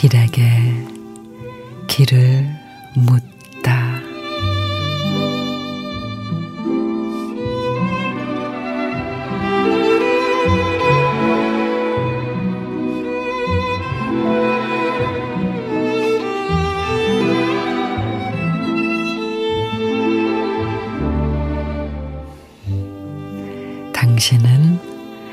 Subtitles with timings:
[0.00, 0.40] 길에게
[1.86, 2.48] 길을
[2.96, 3.39] 묻
[24.20, 24.78] 당신은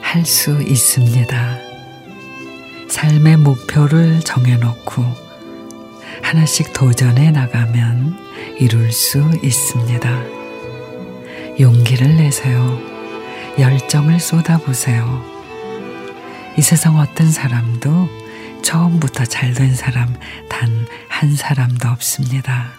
[0.00, 1.58] 할 수 있습니다.
[2.88, 5.04] 삶의 목표를 정해놓고
[6.22, 8.16] 하나씩 도전해 나가면
[8.58, 10.22] 이룰 수 있습니다.
[11.60, 12.78] 용기를 내세요.
[13.58, 15.22] 열정을 쏟아보세요.
[16.56, 18.08] 이 세상 어떤 사람도
[18.62, 20.16] 처음부터 잘 된 사람
[20.48, 22.70] 단 한 사람도 없습니다.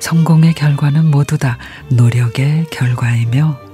[0.00, 1.58] 성공의 결과는 모두 다
[1.90, 3.73] 노력의 결과이며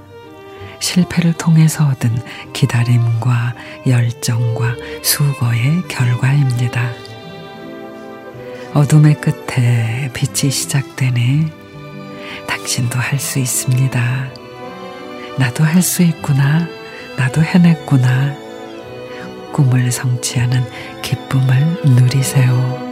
[0.80, 2.16] 실패를 통해서 얻은
[2.52, 3.54] 기다림과
[3.86, 6.90] 열정과 수고의 결과입니다.
[8.74, 11.46] 어둠의 끝에 빛이 시작되네.
[12.46, 14.28] 당신도 할 수 있습니다.
[15.38, 16.66] 나도 할 수 있구나.
[17.16, 18.34] 나도 해냈구나.
[19.52, 20.64] 꿈을 성취하는
[21.02, 22.89] 기쁨을 누리세요.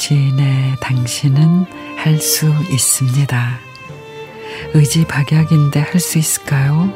[0.00, 1.66] 시인의 당신은
[1.98, 3.58] 할 수 있습니다.
[4.72, 6.90] 의지 박약인데 할 수 있을까요?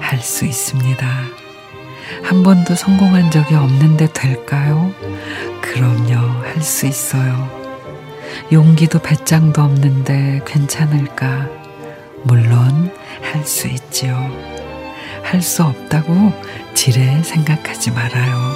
[0.00, 1.06] 할 수 있습니다.
[2.22, 4.90] 한 번도 성공한 적이 없는데 될까요?
[5.60, 7.46] 그럼요, 할 수 있어요.
[8.50, 11.46] 용기도 배짱도 없는데 괜찮을까?
[12.24, 14.16] 물론 할 수 있지요.
[15.22, 16.32] 할 수 없다고
[16.72, 18.54] 지레 생각하지 말아요.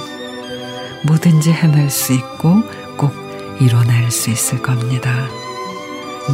[1.05, 2.63] 뭐든지 해낼 수 있고
[2.97, 3.24] 꼭
[3.59, 5.27] 이뤄낼 수 있을 겁니다.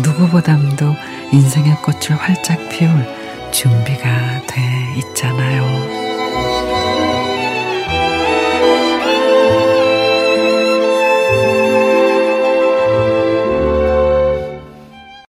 [0.03, 0.95] 누구보다도
[1.31, 2.91] 인생의 꽃을 활짝 피울
[3.51, 4.61] 준비가 돼
[4.97, 6.20] 있잖아요.